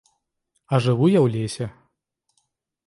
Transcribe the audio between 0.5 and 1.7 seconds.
А жыву я ў лесе.